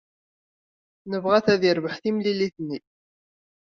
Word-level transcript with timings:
Nebɣa-t 1.11 1.47
ad 1.53 1.61
yerbeḥ 1.65 1.95
timlilit-nni. 1.97 2.79